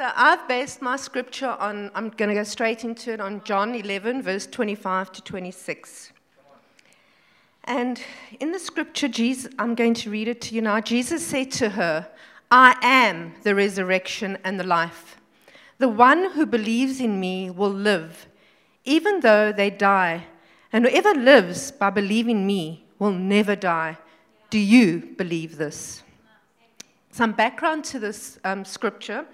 [0.00, 3.74] So I've based my scripture on, I'm going to go straight into it, on John
[3.74, 6.12] 11, verse 25 to 26.
[7.64, 8.00] And
[8.40, 10.80] in the scripture, Jesus, I'm going to read it to you now.
[10.80, 12.08] Jesus said to her,
[12.50, 15.20] I am the resurrection and the life.
[15.76, 18.26] The one who believes in me will live,
[18.86, 20.24] even though they die.
[20.72, 23.98] And whoever lives by believing me will never die.
[24.48, 26.02] Do you believe this?
[27.10, 29.26] Some background to this um, scripture.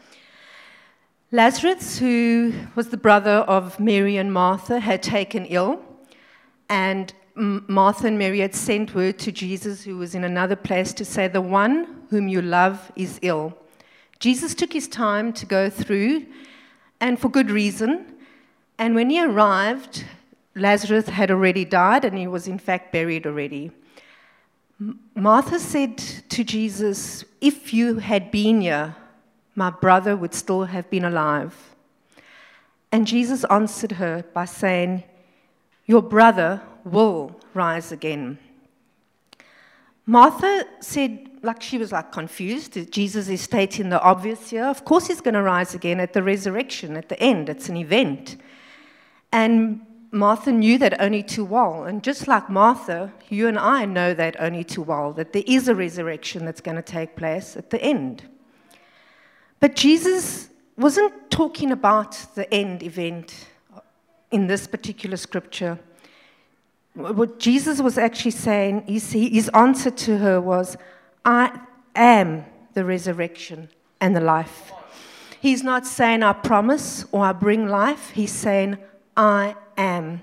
[1.33, 5.83] Lazarus, who was the brother of Mary and Martha, had taken ill,
[6.69, 11.05] and Martha and Mary had sent word to Jesus, who was in another place, to
[11.05, 13.59] say, The one whom you love is ill.
[14.21, 16.27] Jesus took his time to go through,
[17.01, 18.07] and for good reason.
[18.79, 20.05] And when he arrived,
[20.55, 23.73] Lazarus had already died, and he was in fact buried already.
[25.17, 28.95] Martha said to Jesus, If you had been here,
[29.57, 31.75] my brother would still have been alive.
[32.93, 35.03] And Jesus answered her by saying,
[35.87, 38.39] Your brother will rise again.
[40.05, 42.93] Martha said, like she was like confused.
[42.93, 44.67] Jesus is stating the obvious here.
[44.67, 47.49] Of course, he's going to rise again at the resurrection, at the end.
[47.49, 48.37] It's an event.
[49.33, 51.85] And Martha knew that only too well.
[51.85, 55.69] And just like Martha, you and I know that only too well, that there is
[55.69, 58.23] a resurrection that's going to take place at the end.
[59.61, 63.47] But Jesus wasn't talking about the end event
[64.31, 65.79] in this particular scripture.
[66.95, 70.77] What Jesus was actually saying, see, his answer to her was,
[71.25, 71.61] I
[71.95, 73.69] am the resurrection
[74.01, 74.73] and the life.
[75.41, 78.11] He's not saying, I promise or I bring life.
[78.11, 78.79] He's saying,
[79.17, 80.23] I am.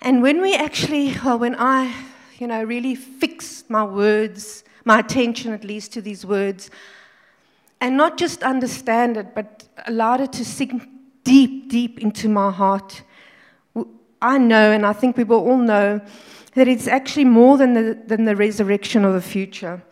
[0.00, 1.92] And when we actually, well, when I,
[2.38, 6.70] you know, really fixed my words, my attention at least to these words,
[7.80, 10.88] and not just understand it, but allowed it to sink
[11.24, 13.02] deep, deep into my heart,
[14.22, 16.00] I know, and I think we will all know,
[16.54, 19.82] that it's actually more than the, than the resurrection of the future.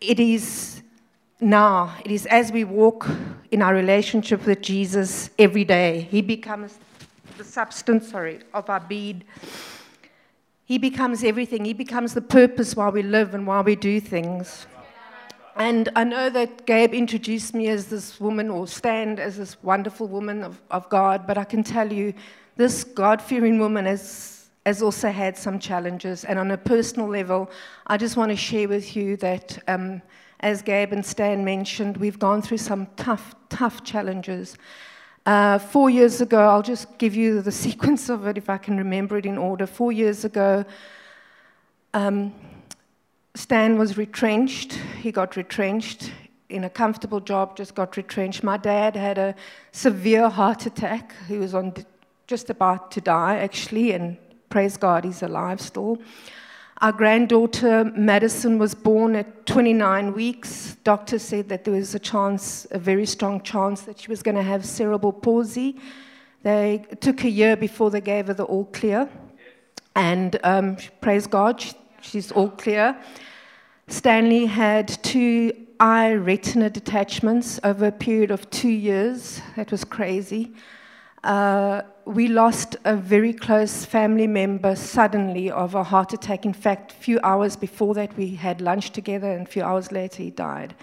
[0.00, 0.82] It is
[1.40, 1.96] now.
[2.04, 3.08] It is as we walk
[3.50, 6.06] in our relationship with Jesus every day.
[6.10, 6.78] He becomes
[7.38, 9.24] the substance, sorry, of our being.
[10.64, 11.64] He becomes everything.
[11.64, 14.66] He becomes the purpose why we live and why we do things.
[15.60, 20.08] And I know that Gabe introduced me as this woman, or Stan as this wonderful
[20.08, 22.14] woman of, of God, but I can tell you,
[22.56, 26.24] this God fearing woman has, has also had some challenges.
[26.24, 27.50] And on a personal level,
[27.86, 30.00] I just want to share with you that, um,
[30.40, 34.56] as Gabe and Stan mentioned, we've gone through some tough, tough challenges.
[35.26, 38.78] Uh, four years ago, I'll just give you the sequence of it if I can
[38.78, 39.66] remember it in order.
[39.66, 40.64] Four years ago,
[41.92, 42.32] um,
[43.34, 44.72] Stan was retrenched.
[45.00, 46.12] He got retrenched
[46.48, 48.42] in a comfortable job, just got retrenched.
[48.42, 49.34] My dad had a
[49.72, 51.14] severe heart attack.
[51.28, 51.72] He was on
[52.26, 54.16] just about to die, actually, and
[54.48, 55.98] praise God, he's alive still.
[56.80, 60.76] Our granddaughter, Madison, was born at 29 weeks.
[60.82, 64.36] Doctors said that there was a chance, a very strong chance, that she was going
[64.36, 65.76] to have cerebral palsy.
[66.42, 69.08] They took a year before they gave her the all clear.
[69.94, 71.62] And um, praise God,
[72.00, 72.96] she's all clear.
[73.88, 79.40] Stanley had two eye retina detachments over a period of two years.
[79.56, 80.52] That was crazy.
[81.24, 86.44] Uh, we lost a very close family member suddenly of a heart attack.
[86.44, 89.92] In fact, a few hours before that, we had lunch together, and a few hours
[89.92, 90.74] later, he died.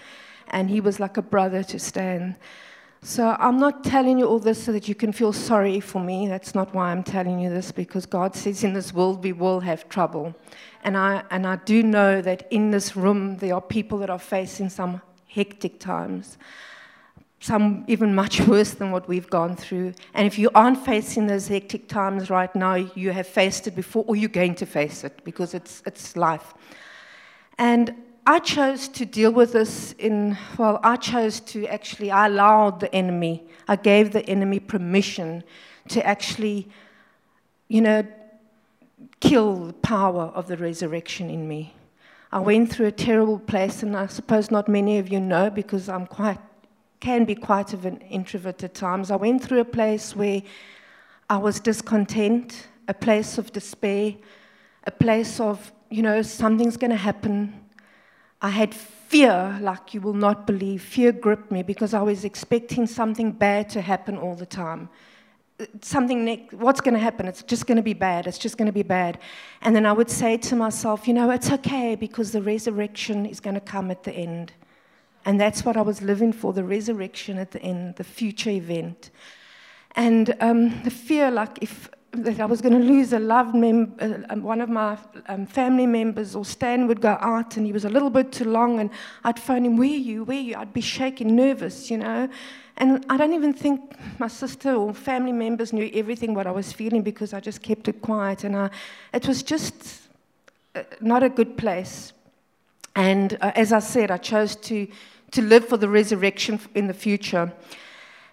[0.48, 2.36] And he was like a brother to Stan.
[3.02, 6.26] So I'm not telling you all this so that you can feel sorry for me.
[6.26, 9.60] That's not why I'm telling you this, because God says in this world we will
[9.60, 10.34] have trouble.
[10.82, 14.18] And I, and I do know that in this room there are people that are
[14.18, 16.38] facing some hectic times
[17.40, 19.94] some even much worse than what we've gone through.
[20.14, 24.04] And if you aren't facing those hectic times right now, you have faced it before,
[24.06, 26.54] or you're going to face it because it's, it's life.
[27.58, 27.94] And
[28.28, 32.94] I chose to deal with this in, well, I chose to actually, I allowed the
[32.94, 35.42] enemy, I gave the enemy permission
[35.88, 36.68] to actually,
[37.68, 38.06] you know,
[39.20, 41.72] kill the power of the resurrection in me.
[42.30, 45.88] I went through a terrible place, and I suppose not many of you know because
[45.88, 46.38] I'm quite
[47.00, 49.10] can be quite of an introvert at times.
[49.10, 50.42] I went through a place where
[51.30, 54.16] I was discontent, a place of despair,
[54.84, 57.54] a place of, you know, something's going to happen.
[58.40, 60.82] I had fear, like you will not believe.
[60.82, 64.88] Fear gripped me because I was expecting something bad to happen all the time.
[65.82, 67.26] Something, what's going to happen?
[67.26, 68.26] It's just going to be bad.
[68.28, 69.18] It's just going to be bad.
[69.62, 73.40] And then I would say to myself, you know, it's okay because the resurrection is
[73.40, 74.52] going to come at the end
[75.24, 79.10] And that's what I was living for the resurrection at the end, the future event.
[79.96, 83.94] And um, the fear, like if that I was going to lose a loved mem-
[84.00, 84.96] uh, um, one of my
[85.26, 88.44] um, family members, or Stan would go out and he was a little bit too
[88.44, 88.90] long, and
[89.24, 90.24] I'd phone him, Where you?
[90.24, 90.56] Where you?
[90.56, 92.28] I'd be shaking, nervous, you know.
[92.78, 96.72] And I don't even think my sister or family members knew everything what I was
[96.72, 98.44] feeling because I just kept it quiet.
[98.44, 98.70] And I,
[99.12, 100.02] it was just
[100.76, 102.12] uh, not a good place.
[102.94, 104.86] And uh, as I said, I chose to,
[105.32, 107.52] to live for the resurrection in the future.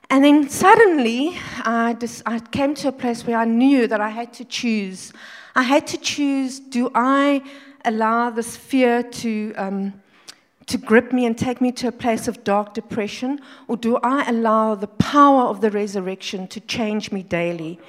[0.09, 4.09] And then suddenly, I, just, I came to a place where I knew that I
[4.09, 5.11] had to choose.
[5.55, 7.41] I had to choose do I
[7.85, 9.93] allow this fear to, um,
[10.67, 14.27] to grip me and take me to a place of dark depression, or do I
[14.29, 17.79] allow the power of the resurrection to change me daily?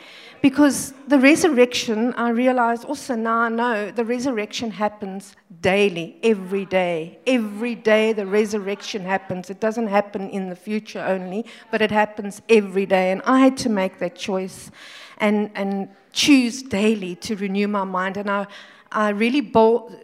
[0.43, 7.19] Because the resurrection, I realize also now I know the resurrection happens daily, every day.
[7.27, 9.49] Every day the resurrection happens.
[9.49, 13.11] It doesn't happen in the future only, but it happens every day.
[13.11, 14.71] And I had to make that choice
[15.19, 18.19] and, and choose daily to renew my mind.
[18.19, 18.47] And I,
[18.93, 19.97] I really bold,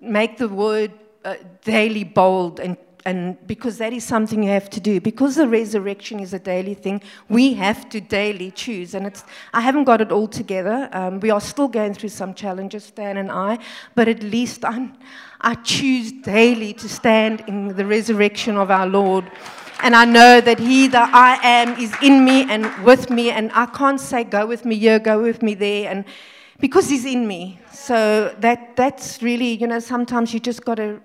[0.00, 0.92] make the word
[1.24, 5.00] uh, daily bold and and because that is something you have to do.
[5.00, 8.94] Because the resurrection is a daily thing we have to daily choose.
[8.94, 10.88] And it's i haven't got it all together.
[10.92, 13.58] Um, we are still going through some challenges stan and i
[13.94, 14.96] but at least I'm,
[15.40, 19.30] i choose daily to stand in the resurrection of our lord.
[19.82, 23.50] And I know that He that I am is in me and with me, and
[23.54, 26.04] I can't say, Go with me here, go with me there, and
[26.60, 27.58] because He's in me.
[27.72, 31.00] So that, that's really, you know, sometimes you just got to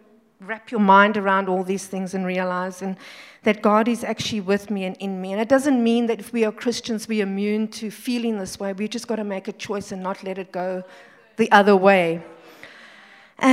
[0.48, 2.98] wrap your mind around all these things and realize and
[3.44, 5.32] that God is actually with me and in me.
[5.32, 8.74] And it doesn't mean that if we are Christians, we're immune to feeling this way.
[8.74, 10.84] We've just got to make a choice and not let it go
[11.38, 12.24] the other way.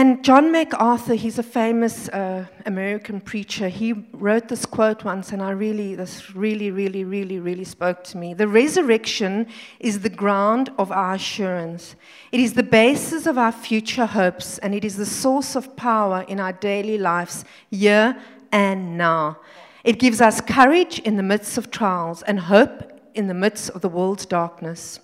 [0.03, 3.69] And John MacArthur, he's a famous uh, American preacher.
[3.69, 8.17] He wrote this quote once, and I really, this really, really, really, really spoke to
[8.17, 8.35] me.
[8.35, 9.47] The resurrection
[9.79, 11.95] is the ground of our assurance.
[12.33, 16.25] It is the basis of our future hopes, and it is the source of power
[16.27, 18.21] in our daily lives, here
[18.51, 19.39] and now.
[19.85, 23.83] It gives us courage in the midst of trials and hope in the midst of
[23.83, 24.99] the world's darkness.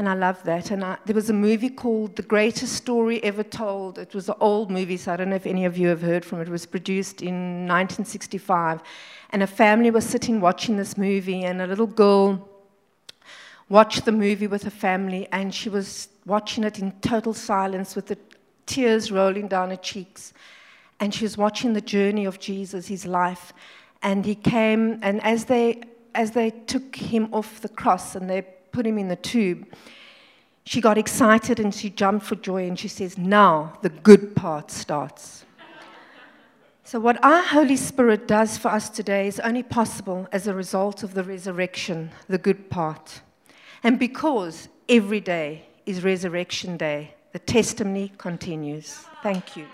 [0.00, 0.70] And I love that.
[0.70, 3.98] And I, there was a movie called The Greatest Story Ever Told.
[3.98, 6.24] It was an old movie, so I don't know if any of you have heard
[6.24, 6.48] from it.
[6.48, 8.80] It was produced in 1965.
[9.28, 12.48] And a family was sitting watching this movie, and a little girl
[13.68, 18.06] watched the movie with her family, and she was watching it in total silence with
[18.06, 18.16] the
[18.64, 20.32] tears rolling down her cheeks.
[20.98, 23.52] And she was watching the journey of Jesus, his life.
[24.02, 25.82] And he came, and as they,
[26.14, 29.66] as they took him off the cross and they put him in the tube,
[30.64, 34.70] she got excited and she jumped for joy and she says, Now the good part
[34.70, 35.44] starts.
[36.84, 41.02] so, what our Holy Spirit does for us today is only possible as a result
[41.02, 43.20] of the resurrection, the good part.
[43.82, 49.04] And because every day is Resurrection Day, the testimony continues.
[49.22, 49.66] Thank you.